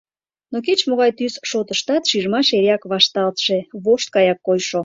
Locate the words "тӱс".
1.17-1.33